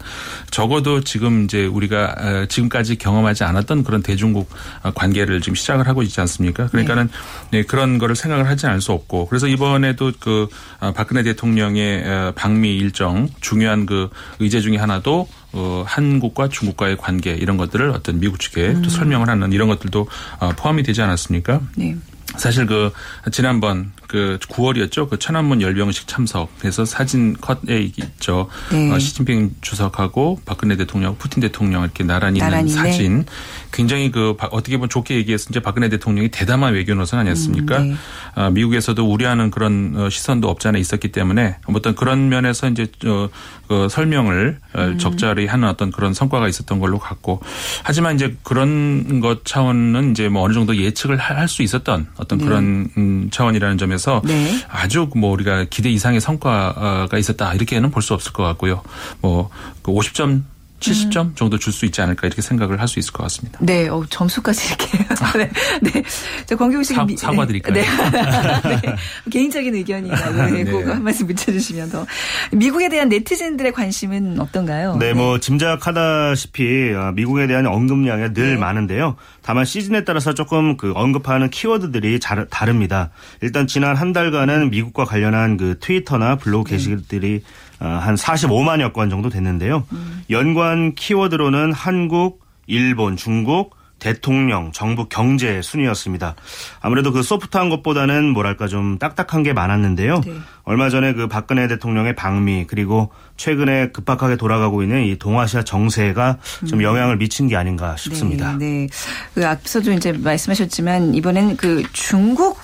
[0.52, 4.50] 적어도 지금 이제 우리가 어, 지금까지 경험하지 않았던 그런 대중국
[4.84, 6.68] 어, 관계를 지금 시작을 하고 있지 않습니까?
[6.68, 7.10] 그러니까는
[7.52, 7.60] 네.
[7.60, 10.48] 네, 그런 거를 생각을 하지 않을 수 없고 그래서 이번에도 그
[10.80, 17.58] 어, 박근혜 대통령의 방미 일정 중요한 그 의제 중에 하나도 어, 한국과 중국과의 관계 이런
[17.58, 18.82] 것들을 어떤 미국 측에 음.
[18.82, 20.08] 또 설명을 하는 이런 것들도
[20.40, 21.62] 어, 포함이 되지 않았습니까?
[21.76, 21.96] 네.
[22.38, 22.92] 사실 그
[23.32, 25.10] 지난번 그 9월이었죠.
[25.10, 28.50] 그 천안문 열병식 참석해서 사진 컷에 있죠.
[28.72, 28.92] 네.
[28.92, 32.92] 어, 시진핑 주석하고 박근혜 대통령, 푸틴 대통령 이렇게 나란히, 나란히 있는 네.
[32.92, 33.20] 사진.
[33.20, 33.26] 네.
[33.72, 37.78] 굉장히 그 어떻게 보면 좋게 얘기해서 이제 박근혜 대통령이 대담한 외교 노선 아니었습니까?
[37.78, 37.96] 음, 네.
[38.36, 43.30] 아, 미국에서도 우려하는 그런 어, 시선도 없지 않아 있었기 때문에 어떤 그런 면에서 이제 어,
[43.68, 44.98] 그 설명을 음.
[44.98, 47.40] 적절히 하는 어떤 그런 성과가 있었던 걸로 갔고
[47.84, 52.46] 하지만 이제 그런 것 차원은 이제 뭐 어느 정도 예측을 할 수 있었던 어떤 네.
[52.46, 54.64] 그런 음, 차원이라는 점에서 네.
[54.70, 58.82] 아주 뭐 우리가 기대 이상의 성과가 있었다 이렇게는 볼 수 없을 것 같고요.
[59.22, 59.50] 뭐
[59.84, 60.44] 50점 그
[60.82, 61.36] 70점 음.
[61.36, 63.58] 정도 줄 수 있지 않을까 이렇게 생각을 할 수 있을 것 같습니다.
[63.62, 64.98] 네, 어, 점수까지 이렇게.
[65.38, 65.50] 네,
[65.82, 66.04] 네.
[66.46, 67.74] 저 권경우 씨 사, 사과드릴까요?
[67.74, 67.86] 네.
[68.82, 68.96] 네.
[69.30, 70.64] 개인적인 의견이라고 네.
[70.66, 70.84] 네.
[70.84, 72.06] 한 말씀 붙여주시면 더.
[72.52, 74.98] 미국에 대한 네티즌들의 관심은 어떤가요?
[74.98, 78.58] 네, 뭐 짐작하다시피 아, 미국에 대한 언급량이 늘 네.
[78.58, 79.16] 많은데요.
[79.42, 83.12] 다만 시즌에 따라서 조금 그 언급하는 키워드들이 잘, 다릅니다.
[83.42, 86.76] 일단 지난 한 달간은 미국과 관련한 그 트위터나 블로그 네.
[86.76, 87.50] 게시글들이 어,
[87.88, 89.84] 한 45만여 건 정도 됐는데요.
[89.92, 90.24] 음.
[90.30, 96.36] 연관 키워드로는 한국, 일본, 중국, 대통령, 정부 경제 순이었습니다.
[96.82, 100.22] 아무래도 그 소프트한 것보다는 뭐랄까 좀 딱딱한 게 많았는데요.
[100.26, 100.34] 네.
[100.64, 106.80] 얼마 전에 그 박근혜 대통령의 방미 그리고 최근에 급박하게 돌아가고 있는 이 동아시아 정세가 좀
[106.80, 106.84] 음.
[106.84, 108.58] 영향을 미친 게 아닌가 싶습니다.
[108.58, 108.66] 네.
[108.66, 108.88] 네.
[109.36, 112.58] 그 앞서도 이제 말씀하셨지만 이번엔 그 중국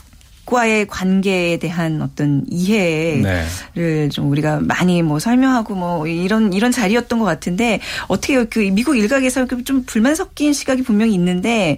[0.47, 4.09] 과의 관계에 대한 어떤 이해를 네.
[4.09, 9.45] 좀 우리가 많이 뭐 설명하고 뭐 이런 이런 자리였던 것 같은데 어떻게 그 미국 일각에서
[9.65, 11.77] 좀 불만 섞인 시각이 분명히 있는데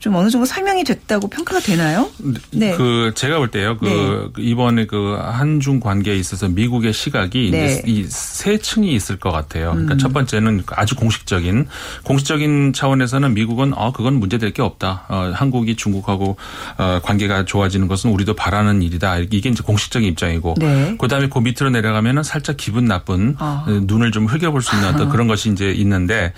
[0.00, 2.10] 좀 어느 정도 설명이 됐다고 평가가 되나요?
[2.52, 2.74] 네.
[2.74, 3.76] 그 제가 볼 때요.
[3.76, 4.42] 그 네.
[4.42, 7.82] 이번에 그 한중 관계에 있어서 미국의 시각이 네.
[7.84, 9.72] 이세 층이 있을 것 같아요.
[9.72, 9.98] 그러니까 음.
[9.98, 11.66] 첫 번째는 아주 공식적인
[12.04, 15.04] 공식적인 차원에서는 미국은 어 그건 문제될 게 없다.
[15.08, 16.36] 어, 한국이 중국하고
[16.78, 19.18] 어, 관계가 좋아지는 것은 우리도 바라는 일이다.
[19.18, 20.96] 이게 이제 공식적인 입장이고 네.
[20.98, 23.66] 그다음에 그 밑으로 내려가면은 살짝 기분 나쁜 아.
[23.68, 26.32] 눈을 좀 흘겨볼 수 있는 어떤 그런 것이 이제 있는데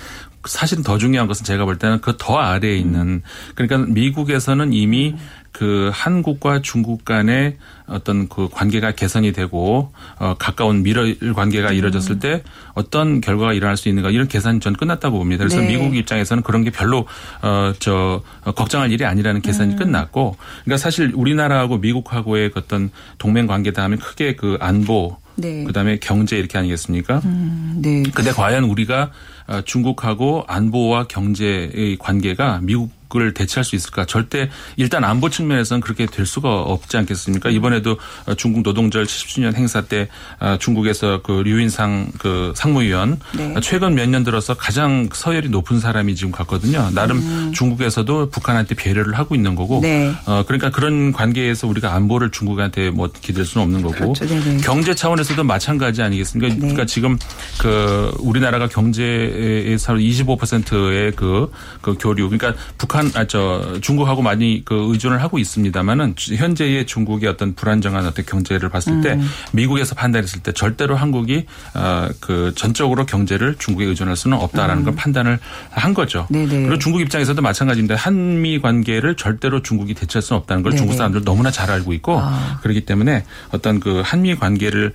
[0.46, 3.22] 사실은 더 중요한 것은 제가 볼 때는 그 더 아래에 있는
[3.54, 5.16] 그러니까 미국에서는 이미
[5.50, 12.42] 그 한국과 중국 간의 어떤 그 관계가 개선이 되고 어 가까운 미래 관계가 이루어졌을 때
[12.74, 15.44] 어떤 결과가 일어날 수 있는가 이런 계산이 전 끝났다고 봅니다.
[15.44, 15.68] 그래서 네.
[15.68, 17.06] 미국 입장에서는 그런 게 별로
[17.42, 18.22] 어저
[18.54, 19.78] 걱정할 일이 아니라는 계산이 음.
[19.78, 25.64] 끝났고 그러니까 사실 우리나라하고 미국하고의 어떤 동맹 관계다 하면 크게 그 안보 네.
[25.64, 27.20] 그다음에 경제 이렇게 아니겠습니까?
[27.24, 28.02] 음, 네.
[28.14, 29.10] 근데 과연 우리가
[29.48, 34.06] 어, 중국하고 안보와 경제의 관계가 미국 을 대체할 수 있을까?
[34.06, 37.50] 절대 일단 안보 측면에서는 그렇게 될 수가 없지 않겠습니까?
[37.50, 37.54] 음.
[37.54, 40.08] 이번에도 어, 중국 노동절 70주년 행사 때
[40.40, 43.54] 어, 중국에서 그 류인상 그 상무위원 네.
[43.60, 46.90] 최근 몇 년 들어서 가장 서열이 높은 사람이 지금 갔거든요.
[46.94, 47.52] 나름 음.
[47.54, 49.80] 중국에서도 북한한테 배려를 하고 있는 거고.
[49.82, 50.12] 네.
[50.26, 53.94] 어 그러니까 그런 관계에서 우리가 안보를 중국한테 뭐 기댈 수는 없는 거고.
[54.12, 54.26] 그렇죠.
[54.26, 54.56] 네, 네.
[54.62, 56.54] 경제 차원에서도 마찬가지 아니겠습니까?
[56.54, 56.58] 네.
[56.60, 57.18] 그러니까 지금
[57.58, 62.28] 그 우리나라가 경제 에서 25%의 그, 그 교류.
[62.28, 68.06] 그러니까 북한 한, 아, 저, 중국하고 많이 그 의존을 하고 있습니다만은 현재의 중국의 어떤 불안정한
[68.06, 69.28] 어떤 경제를 봤을 때 음.
[69.52, 74.84] 미국에서 판단했을 때 절대로 한국이 어, 그 전적으로 경제를 중국에 의존할 수는 없다라는 음.
[74.84, 75.38] 걸 판단을
[75.70, 76.26] 한 거죠.
[76.30, 76.62] 네네.
[76.62, 77.96] 그리고 중국 입장에서도 마찬가지입니다.
[77.96, 80.78] 한미 관계를 절대로 중국이 대체할 수는 없다는 걸 네네.
[80.78, 82.60] 중국 사람들 너무나 잘 알고 있고 아.
[82.62, 84.92] 그렇기 때문에 어떤 그 한미 관계를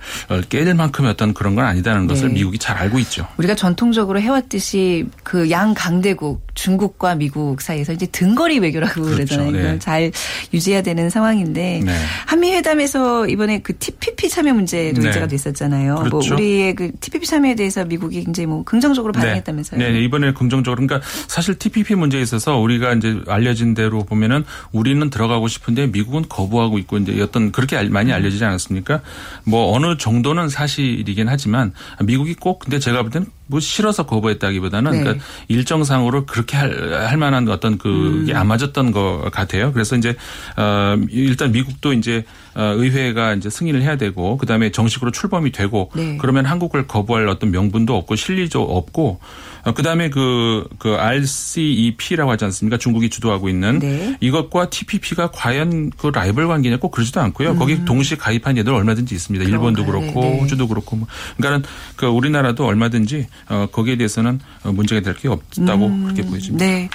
[0.48, 2.34] 깨질 만큼의 어떤 그런 건 아니다는 것을 네.
[2.34, 3.26] 미국이 잘 알고 있죠.
[3.36, 9.16] 우리가 전통적으로 해왔듯이 그 양 강대국 중국과 미국 사이에서 이제 등거리 외교라고 그렇죠.
[9.16, 9.50] 그러잖아요.
[9.52, 9.58] 네.
[9.60, 10.10] 이걸 잘
[10.52, 11.92] 유지해야 되는 상황인데 네.
[12.26, 15.06] 한미 회담에서 이번에 그 TPP 참여 문제도 네.
[15.06, 15.94] 문제가 됐었잖아요.
[15.94, 16.34] 뭐 그렇죠.
[16.34, 19.20] 뭐 우리의 그 TPP 참여에 대해서 미국이 굉장히 뭐 긍정적으로 네.
[19.20, 19.80] 반응했다면서요.
[19.80, 19.92] 네.
[19.92, 25.46] 네, 이번에 긍정적으로 그러니까 사실 TPP 문제에 있어서 우리가 이제 알려진 대로 보면은 우리는 들어가고
[25.46, 29.00] 싶은데 미국은 거부하고 있고 이제 어떤 그렇게 많이 알려지지 않았습니까?
[29.44, 34.98] 뭐 어느 정도는 사실이긴 하지만 미국이 꼭 근데 제가 볼 때는 뭐 싫어서 거부했다기보다는 네.
[35.00, 38.36] 그러니까 일정상으로 그렇게 할, 할 만한 어떤 그게 음.
[38.36, 39.72] 안 맞았던 것 같아요.
[39.72, 40.14] 그래서 이제
[40.56, 46.16] 어 일단 미국도 이제 어 의회가 이제 승인을 해야 되고 그다음에 정식으로 출범이 되고 네.
[46.20, 49.20] 그러면 한국을 거부할 어떤 명분도 없고 실리도 없고
[49.64, 52.78] 어, 그다음에 그, 그 RCEP라고 하지 않습니까?
[52.78, 54.16] 중국이 주도하고 있는 네.
[54.20, 57.50] 이것과 TPP가 과연 그 라이벌 관계냐 꼭 그러지도 않고요.
[57.50, 57.56] 음.
[57.58, 59.44] 거기 동시에 가입한 예들 얼마든지 있습니다.
[59.44, 60.40] 일본도 그렇고 네.
[60.40, 61.08] 호주도 그렇고 뭐.
[61.36, 66.04] 그러니까 그 우리나라도 얼마든지 어, 거기에 대해서는 어, 문제가 될 게 없다고 음.
[66.04, 66.64] 그렇게 보여집니다.
[66.64, 66.88] 네.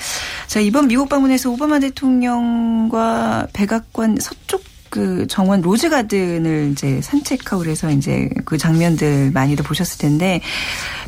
[0.47, 7.89] 자, 이번 미국 방문에서 오바마 대통령과 백악관 서쪽 그 정원 로즈 가든을 이제 산책하고 그래서
[7.89, 10.39] 이제 그 장면들 많이들 보셨을 텐데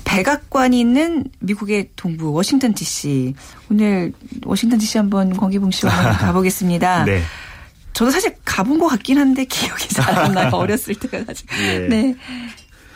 [0.06, 3.36] 백악관이 있는 미국의 동부 워싱턴 DC
[3.70, 4.12] 오늘
[4.44, 7.06] 워싱턴 DC 한번 권기봉 씨와 가보겠습니다.
[7.06, 7.22] 네.
[7.94, 10.50] 저도 사실 가본 것 같긴 한데 기억이 잘 안 나요.
[10.58, 11.56] 어렸을 때 가 가지고.
[11.56, 11.88] 네.
[11.88, 12.16] 네.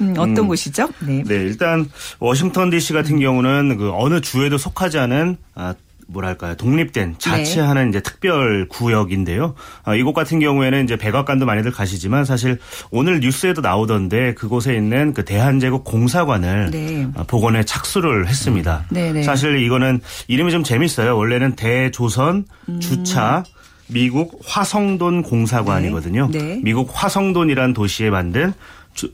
[0.01, 0.89] 음, 어떤 음, 곳이죠?
[1.05, 1.21] 네.
[1.23, 1.87] 네, 일단
[2.19, 5.75] 워싱턴 DC 같은 경우는 그 어느 주에도 속하지 않은 아,
[6.09, 7.89] 뭐랄까요 독립된 자치하는 네.
[7.89, 9.55] 이제 특별 구역인데요.
[9.85, 12.57] 어, 이곳 같은 경우에는 이제 백악관도 많이들 가시지만 사실
[12.91, 17.07] 오늘 뉴스에도 나오던데 그곳에 있는 그 대한제국 공사관을 네.
[17.15, 18.85] 어, 복원에 착수를 했습니다.
[18.89, 19.23] 네, 네.
[19.23, 21.15] 사실 이거는 이름이 좀 재밌어요.
[21.15, 22.79] 원래는 대조선 음.
[22.79, 23.43] 주차
[23.87, 26.29] 미국 화성돈 공사관이거든요.
[26.31, 26.39] 네.
[26.39, 26.61] 네.
[26.63, 28.53] 미국 화성돈이란 도시에 만든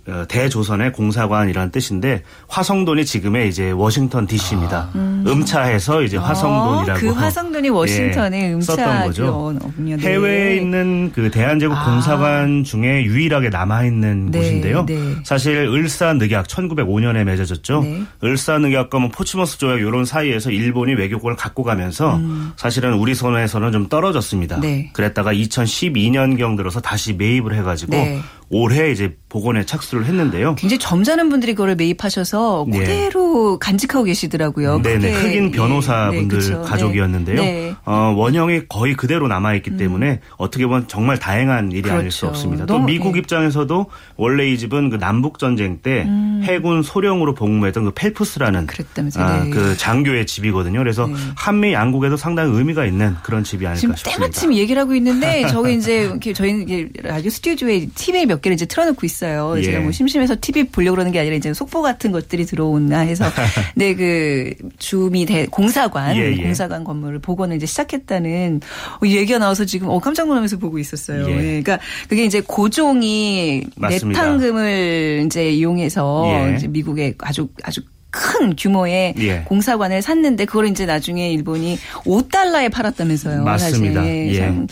[0.07, 4.77] 어, 대조선의 공사관이라는 뜻인데 화성돈이 지금의 이제 워싱턴 DC입니다.
[4.77, 4.91] 아.
[4.95, 9.55] 음차해서 이제 화성돈이라고 어, 그 화성돈이 워싱턴의 예, 음차인 거죠.
[9.77, 9.97] 네.
[9.97, 11.85] 해외에 있는 그 대한제국 아.
[11.85, 14.85] 공사관 중에 유일하게 남아 있는 네, 곳인데요.
[14.85, 15.15] 네.
[15.23, 17.81] 사실 을사늑약 1905년에 맺어졌죠.
[17.81, 18.03] 네.
[18.23, 22.53] 을사늑약과 뭐 포츠머스 조약 이런 사이에서 일본이 외교권을 갖고 가면서 음.
[22.55, 24.59] 사실은 우리 손에서는 좀 떨어졌습니다.
[24.59, 24.89] 네.
[24.93, 28.19] 그랬다가 2012년경 들어서 다시 매입을 해가지고 네.
[28.49, 30.55] 올해 이제 복원에 착 수를 했는데요.
[30.55, 32.79] 굉장히 점잖은 분들이 그거를 매입하셔서 네.
[32.79, 33.57] 그대로 네.
[33.59, 34.81] 간직하고 계시더라고요.
[34.81, 35.11] 네네.
[35.11, 37.41] 흑인 변호사분들 네, 네, 가족이었는데요.
[37.41, 37.75] 네.
[37.85, 39.77] 어, 원형이 거의 그대로 남아있기 음.
[39.77, 41.99] 때문에 어떻게 보면 정말 다행한 일이 그렇죠.
[41.99, 42.37] 아닐 수 그렇죠.
[42.37, 42.65] 없습니다.
[42.65, 43.85] 또 미국 입장에서도
[44.17, 46.41] 원래 이 집은 그 남북 전쟁 때 음.
[46.43, 48.67] 해군 소령으로 복무했던 그 펠프스라는
[49.15, 50.79] 아, 그 장교의 집이거든요.
[50.79, 54.19] 그래서 한미 양국에도 상당히 의미가 있는 그런 집이 아닐까 지금 싶습니다.
[54.19, 59.54] 때마침 얘기를 하고 있는데 저희 이제 저희는 라디오 스튜디오에 TV에 몇 개를 이제 틀어놓고 있어요.
[59.59, 59.63] 예.
[59.63, 63.25] 제가 뭐 심심해서 TV 보려고 그러는 게 아니라 이제 속보 같은 것들이 들어오나 해서
[63.75, 66.43] 네, 그 주미 대 공사관 예, 예.
[66.43, 68.61] 공사관 건물을 복원을 이제 시작했다는
[69.03, 71.27] 얘기가 나와서 지금 어 깜짝 놀라면서 보고 있었어요.
[71.29, 71.31] 예.
[71.31, 71.61] 예.
[71.61, 76.55] 그러니까 그게 이제 고종이 내탕금을 이제 이용해서 예.
[76.55, 77.81] 이제 미국의 아주 아주
[78.15, 79.41] 큰 규모의 예.
[79.45, 83.43] 공사관을 샀는데 그걸 이제 나중에 일본이 5달러에 팔았다면서요.
[83.43, 84.01] 맞습니다.
[84.01, 84.33] 사실.
[84.33, 84.39] 예.
[84.39, 84.67] 참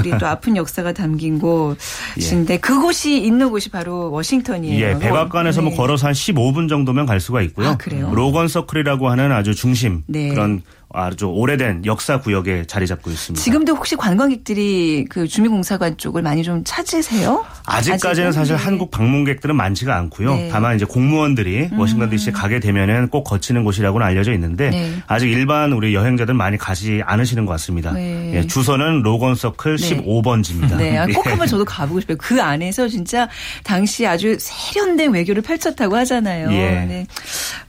[0.00, 2.58] 우리 또 아픈 역사가 담긴 곳인데 예.
[2.58, 4.84] 그곳이 있는 곳이 바로 워싱턴이에요.
[4.84, 5.76] 예, 백악관에서 뭐 네.
[5.76, 7.68] 뭐 걸어서 한 15분 정도면 갈 수가 있고요.
[7.68, 8.10] 아, 그래요?
[8.12, 10.28] 로건 서클이라고 하는 아주 중심 네.
[10.28, 13.40] 그런 아주 오래된 역사 구역에 자리 잡고 있습니다.
[13.40, 17.44] 지금도 혹시 관광객들이 그 주민공사관 쪽을 많이 좀 찾으세요?
[17.64, 18.62] 아직까지는 사실 네.
[18.64, 20.34] 한국 방문객들은 많지가 않고요.
[20.34, 20.48] 네.
[20.50, 21.78] 다만 이제 공무원들이 음.
[21.78, 24.92] 워싱턴 DC 에 가게 되면은 꼭 거치는 곳이라고는 알려져 있는데 네.
[25.06, 27.92] 아직 일반 우리 여행자들 많이 가지 않으시는 것 같습니다.
[27.92, 28.32] 네.
[28.34, 30.76] 예, 주소는 로건 서클 15번지입니다.
[30.76, 31.30] 네, 아, 꼭 예.
[31.30, 32.16] 한번 저도 가보고 싶어요.
[32.18, 33.28] 그 안에서 진짜
[33.62, 36.50] 당시 아주 세련된 외교를 펼쳤다고 하잖아요.
[36.50, 36.84] 예.
[36.86, 37.06] 네.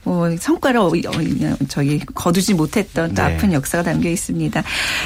[0.02, 0.90] 뭐 성과를 어,
[1.68, 3.34] 저기 거두지 못했던 또 네.
[3.34, 4.62] 아픈 역사가 담겨 있습니다.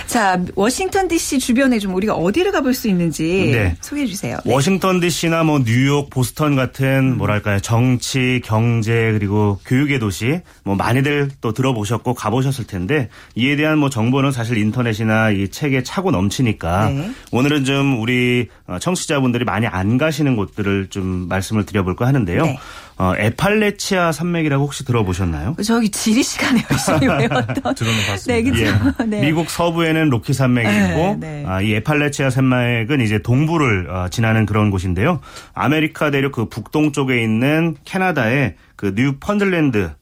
[0.06, 3.76] 자, 워싱턴 DC 주변에 좀 우리가 어디를 가볼 수 있는지 네.
[3.80, 4.38] 소개해 주세요.
[4.44, 4.52] 네.
[4.52, 11.52] 워싱턴 DC나 뭐 뉴욕, 보스턴 같은 뭐랄까요 정치, 경제 그리고 교육의 도시 뭐 많이들 또
[11.52, 17.10] 들어보셨고 가보셨을 텐데 이에 대한 뭐 정보는 사실 인터넷이나 이 책에 차고 넘치니까 네.
[17.32, 22.56] 오늘은 좀 우리 어, 청취자분들이 많이 안 가시는 곳들을 좀 말씀을 드려볼까 하는데요.
[22.98, 23.04] 네.
[23.04, 25.56] 어, 애팔래치아 산맥이라고 혹시 들어보셨나요?
[25.64, 28.26] 저기 지리 시간에 열심히 외웠던 봤습니다.
[28.26, 28.64] 네, 그렇죠.
[28.64, 29.04] 예.
[29.04, 29.20] 네.
[29.20, 31.44] 미국 서부에는 로키 산맥이 네, 있고 네.
[31.46, 35.20] 아, 이 애팔래치아 산맥은 이제 동부를 어, 지나는 그런 곳인데요.
[35.54, 39.92] 아메리카 대륙 그 북동쪽에 있는 캐나다의 그 뉴펀들랜드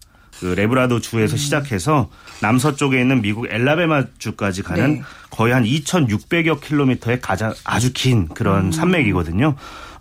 [0.41, 1.39] 그 래브라도 주에서 음.
[1.39, 2.11] 시작해서
[2.43, 5.03] 남서쪽에 있는 미국 앨라배마 주까지 가는 네.
[5.31, 8.73] 거의 한 2,600여 킬로미터의 가장 아주 긴 그런 음.
[8.73, 9.55] 산맥이거든요.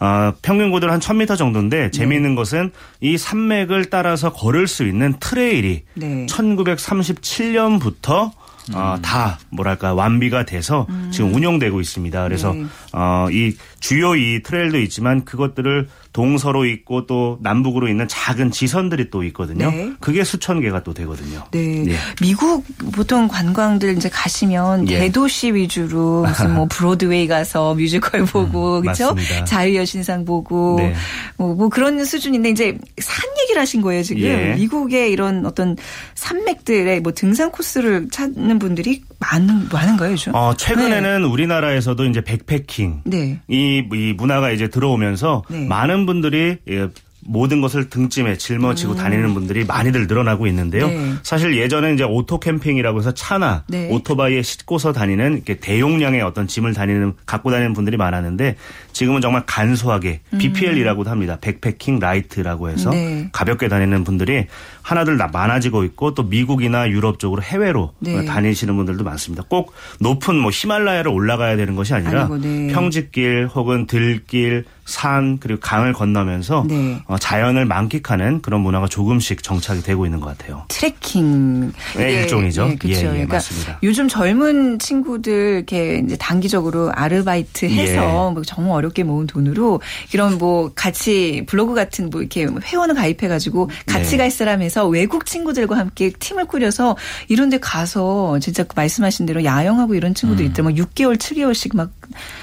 [0.04, 2.36] 어, 평균 고도는 한 1000m 정도인데 재미있는 네.
[2.36, 6.26] 것은 이 산맥을 따라서 걸을 수 있는 트레일이 네.
[6.26, 8.32] 1937년부터
[8.74, 9.02] 어, 음.
[9.02, 11.10] 다 뭐랄까 완비가 돼서 음.
[11.14, 12.22] 지금 운영되고 있습니다.
[12.24, 12.66] 그래서 네.
[12.92, 19.24] 어, 이 주요 이 트레일도 있지만 그것들을 동서로 있고 또 남북으로 있는 작은 지선들이 또
[19.24, 19.70] 있거든요.
[19.72, 19.92] 네.
[20.00, 21.44] 그게 수천 개가 또 되거든요.
[21.52, 21.86] 네.
[21.88, 21.96] 예.
[22.22, 25.00] 미국 보통 관광들 이제 가시면 예.
[25.00, 29.16] 대도시 위주로 무슨 뭐 브로드웨이 가서 뮤지컬 보고 음, 그렇죠?
[29.46, 30.94] 자유여신상 보고 네.
[31.36, 34.54] 뭐, 뭐, 그런 수준인데 이제 산 얘기를 하신 거예요 지금 예.
[34.56, 35.76] 미국의 이런 어떤
[36.14, 40.36] 산맥들의 뭐 등산 코스를 찾는 분들이 많은 많은 거예요, 요즘?
[40.36, 41.28] 어, 최근에는 네.
[41.28, 43.40] 우리나라에서도 이제 백패킹 네.
[43.48, 45.68] 이, 이 문화가 이제 들어오면서 네.
[46.04, 46.90] 많은 분들이 예,
[47.26, 48.98] 모든 것을 등짐에 짊어지고 음.
[48.98, 50.88] 다니는 분들이 많이들 늘어나고 있는데요.
[50.88, 51.14] 네.
[51.24, 53.90] 사실 예전에 이제 오토 캠핑이라고 해서 차나 네.
[53.90, 58.58] 오토바이에 싣고서 다니는 이렇게 대용량의 어떤 짐을 다니는 갖고 다니는 분들이 많았는데
[58.92, 60.38] 지금은 정말 간소하게 음.
[60.38, 61.38] BPL이라고도 합니다.
[61.40, 63.30] backpacking light라고 해서 네.
[63.32, 64.48] 가볍게 다니는 분들이
[64.84, 68.24] 하나둘 많아지고 있고 또 미국이나 유럽 쪽으로 해외로 네.
[68.26, 69.44] 다니시는 분들도 많습니다.
[69.48, 72.68] 꼭 높은 뭐 히말라야를 올라가야 되는 것이 아니라 아이고, 네.
[72.68, 77.02] 평지길 혹은 들길 산 그리고 강을 건너면서 네.
[77.06, 80.66] 어, 자연을 만끽하는 그런 문화가 조금씩 정착이 되고 있는 것 같아요.
[80.68, 82.70] 트레킹 네, 예, 일종이죠.
[82.72, 83.00] 예, 그렇죠.
[83.00, 83.80] 예, 예, 그러니까 맞습니다.
[83.82, 88.34] 요즘 젊은 친구들 이렇게 이제 단기적으로 아르바이트 해서 예.
[88.34, 89.80] 뭐 정말 어렵게 모은 돈으로
[90.14, 94.18] 이런 뭐 같이 블로그 같은 뭐 이렇게 회원을 가입해가지고 같이 네.
[94.18, 99.44] 갈 사람 에서 외국 친구들과 함께 팀을 꾸려서 이런 데 가서 진짜 그 말씀하신 대로
[99.44, 100.50] 야영하고 이런 친구들 음.
[100.50, 100.84] 있더라고요.
[100.84, 101.92] 6개월, 7개월씩 막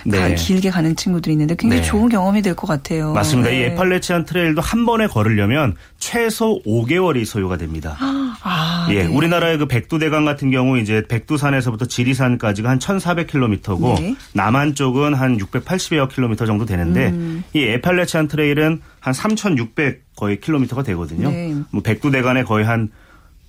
[0.05, 0.35] 네.
[0.35, 1.89] 길게 가는 친구들이 있는데 굉장히 네.
[1.89, 3.13] 좋은 경험이 될 것 같아요.
[3.13, 3.51] 맞습니다.
[3.51, 3.67] 이 네.
[3.67, 7.97] 에팔레치안 트레일도 한 번에 걸으려면 최소 5개월이 소요가 됩니다.
[8.01, 9.07] 아, 예, 네.
[9.07, 16.47] 우리나라의 그 백두대간 같은 경우 이제 백두산에서부터 지리산까지가 한 1,400km고 남한 쪽은 한 680여 킬로미터
[16.47, 17.45] 정도 되는데 음.
[17.53, 21.31] 이 에팔레치안 트레일은 한 3,600 거의 킬로미터가 되거든요.
[21.31, 21.55] 네.
[21.71, 22.91] 뭐 백두대간에 거의 한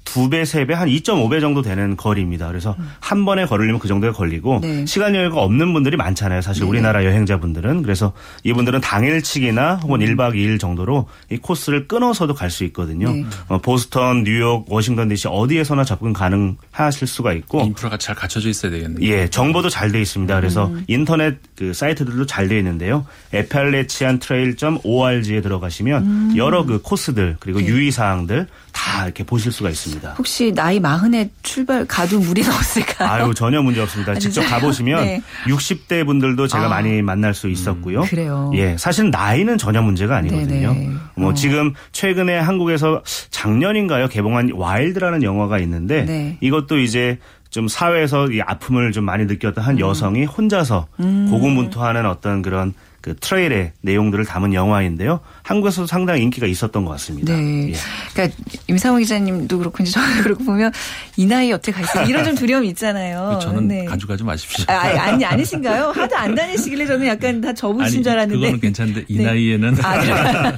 [0.03, 2.47] 두 배 세 배 한 2.5배 정도 되는 거리입니다.
[2.47, 2.89] 그래서 음.
[2.99, 4.85] 한 번에 걸으려면 그 정도가 걸리고 네.
[4.85, 6.41] 시간 여유가 없는 분들이 많잖아요.
[6.41, 6.69] 사실 네.
[6.69, 7.81] 우리나라 여행자분들은.
[7.83, 8.11] 그래서
[8.43, 10.05] 이분들은 당일치기나 혹은 음.
[10.07, 13.09] 1박 2일 정도로 이 코스를 끊어서도 갈 수 있거든요.
[13.13, 13.25] 네.
[13.47, 19.07] 어, 보스턴, 뉴욕, 워싱턴 DC 어디에서나 접근 가능하실 수가 있고 인프라가 잘 갖춰져 있어야 되겠네요.
[19.09, 20.35] 예, 정보도 잘 돼 있습니다.
[20.37, 20.83] 그래서 음.
[20.87, 23.05] 인터넷 그 사이트들도 잘 돼 있는데요.
[23.31, 26.33] 에팔레치안 트레일.org에 들어가시면 음.
[26.35, 27.67] 여러 그 코스들 그리고 네.
[27.67, 28.47] 유의 사항들
[28.81, 30.15] 다 이렇게 보실 수가 있습니다.
[30.17, 33.07] 혹시 나이 마흔에 출발 가도 무리가 없을까요?
[33.09, 34.15] 아유 전혀 문제 없습니다.
[34.15, 35.21] 직접 가보시면 네.
[35.45, 36.69] 60대 분들도 제가 아.
[36.69, 38.01] 많이 만날 수 있었고요.
[38.01, 38.51] 음, 그래요.
[38.55, 40.73] 예, 사실 나이는 전혀 문제가 아니거든요.
[40.73, 40.89] 네네.
[41.15, 41.33] 뭐 어.
[41.35, 46.37] 지금 최근에 한국에서 작년인가요 개봉한 와일드라는 영화가 있는데 네.
[46.41, 47.19] 이것도 이제
[47.51, 49.79] 좀 사회에서 이 아픔을 좀 많이 느꼈던 한 음.
[49.79, 51.27] 여성이 혼자서 음.
[51.29, 55.19] 고군분투하는 어떤 그런 그 트레일의 내용들을 담은 영화인데요.
[55.43, 57.35] 한국에서도 상당히 인기가 있었던 것 같습니다.
[57.35, 57.69] 네.
[57.69, 57.73] 예.
[58.13, 60.71] 그러니까 임상호 기자님도 그렇고 이제 저도 그렇고 보면
[61.17, 63.39] 이 나이 어떻게 갈수 이런 좀 두려움이 있잖아요.
[63.43, 63.85] 저는 네.
[63.85, 64.65] 가져가지 마십시오.
[64.67, 65.91] 아, 아니 아니신가요?
[65.95, 68.39] 하도 안 다니시길래 저는 약간 다 접으신 줄 알았는데.
[68.39, 69.23] 그거는 괜찮은데 이 네.
[69.25, 70.57] 나이에는 아,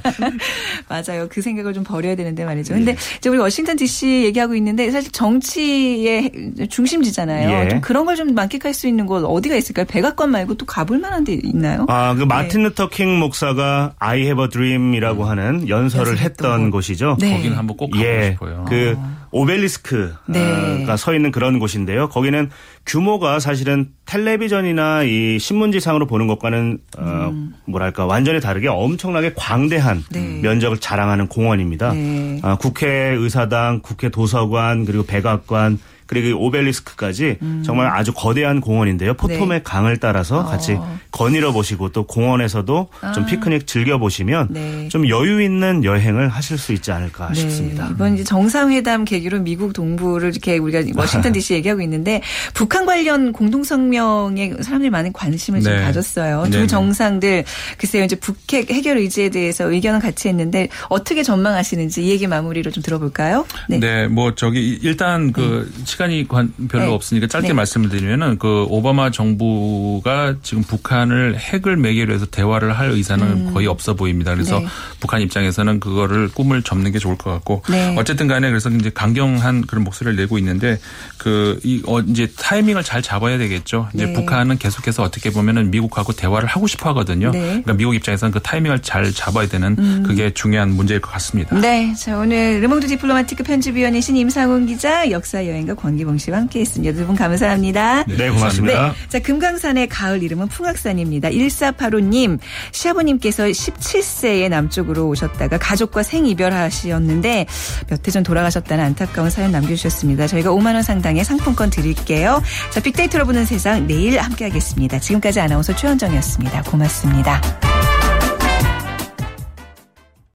[0.88, 1.28] 맞아요.
[1.30, 2.74] 그 생각을 좀 버려야 되는데 말이죠.
[2.74, 2.96] 근데 예.
[3.18, 4.24] 이제 우리 워싱턴 D.C.
[4.24, 6.30] 얘기하고 있는데 사실 정치의
[6.70, 7.64] 중심지잖아요.
[7.66, 7.68] 예.
[7.68, 9.86] 좀 그런 걸 좀 만끽할 수 있는 곳 어디가 있을까요?
[9.86, 11.84] 백악관 말고 또 가볼 만한 데 있나요?
[11.88, 12.68] 아, 그 마틴 네.
[12.68, 17.16] 루터 킹 목사가 I have a dream 이라고 하는 연설을 했던 곳이죠.
[17.20, 17.36] 네.
[17.36, 18.64] 거기는 한번 꼭 가고 예, 싶어요.
[18.68, 19.26] 그 아.
[19.30, 20.96] 오벨리스크가 네.
[20.96, 22.08] 서 있는 그런 곳인데요.
[22.08, 22.50] 거기는
[22.86, 27.54] 규모가 사실은 텔레비전이나 이 신문지상으로 보는 것과는 어, 음.
[27.66, 30.40] 뭐랄까 완전히 다르게 엄청나게 광대한 네.
[30.40, 31.92] 면적을 자랑하는 공원입니다.
[31.92, 32.40] 네.
[32.42, 37.62] 아, 국회 의사당, 국회 도서관 그리고 백악관 그리고 오벨리스크까지 음.
[37.64, 39.14] 정말 아주 거대한 공원인데요.
[39.14, 39.62] 포토맥 네.
[39.62, 40.98] 강을 따라서 같이 어.
[41.10, 43.12] 거닐어 보시고 또 공원에서도 아.
[43.12, 44.88] 좀 피크닉 즐겨 보시면 네.
[44.88, 47.34] 좀 여유 있는 여행을 하실 수 있지 않을까 네.
[47.34, 47.88] 싶습니다.
[47.90, 51.54] 이번 이제 정상회담 계기로 미국 동부를 이렇게 우리가 워싱턴 D.C.
[51.54, 52.20] 얘기하고 있는데
[52.52, 55.82] 북한 관련 공동성명에 사람들이 많은 관심을 좀 네.
[55.82, 56.46] 가졌어요.
[56.50, 57.44] 두 정상들
[57.78, 62.82] 글쎄요 이제 북핵 해결 의지에 대해서 의견은 같이 했는데 어떻게 전망하시는지 이 얘기 마무리로 좀
[62.82, 63.46] 들어볼까요?
[63.68, 65.84] 네, 네뭐 저기 일단 그 네.
[65.94, 66.26] 시간이
[66.68, 66.90] 별로 네.
[66.90, 67.54] 없으니까 짧게 네.
[67.54, 73.54] 말씀을 드리면은 그 오바마 정부가 지금 북한을 핵을 매개로 해서 대화를 할 의사는 음.
[73.54, 74.34] 거의 없어 보입니다.
[74.34, 74.66] 그래서 네.
[74.98, 77.94] 북한 입장에서는 그거를 꿈을 접는 게 좋을 것 같고 네.
[77.96, 80.78] 어쨌든 간에 그래서 이제 강경한 그런 목소리를 내고 있는데
[81.18, 83.88] 그이 어 이제 타이밍을 잘 잡아야 되겠죠.
[83.94, 84.12] 이제 네.
[84.12, 87.30] 북한은 계속해서 어떻게 보면은 미국하고 대화를 하고 싶어 하거든요.
[87.30, 87.40] 네.
[87.40, 90.02] 그러니까 미국 입장에서는 그 타이밍을 잘 잡아야 되는 음.
[90.04, 91.56] 그게 중요한 문제일 것 같습니다.
[91.58, 91.94] 네.
[91.94, 96.96] 자, 오늘 르몽드 디플로마티크 편집위원이신 임상훈 기자, 역사 여행가 권기봉 씨와 함께 했습니다.
[96.98, 98.04] 두 분 감사합니다.
[98.04, 98.88] 네, 고맙습니다.
[98.88, 99.08] 네.
[99.08, 101.28] 자, 금강산의 가을 이름은 풍악산입니다.
[101.30, 102.38] 1485님,
[102.72, 107.46] 시아버님께서 17세에 남쪽으로 오셨다가 가족과 생이별하셨는데
[107.88, 110.26] 몇 해 전 돌아가셨다는 안타까운 사연 남겨주셨습니다.
[110.26, 112.42] 저희가 5만 원 상당의 상품권 드릴게요.
[112.70, 114.98] 자, 빅데이터로 보는 세상 내일 함께하겠습니다.
[115.00, 116.62] 지금까지 아나운서 최현정이었습니다.
[116.62, 117.93] 고맙습니다.